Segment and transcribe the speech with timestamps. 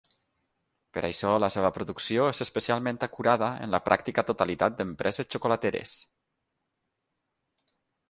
[0.97, 5.97] Per això la seva producció és especialment acurada en la pràctica totalitat d'empreses xocolateres.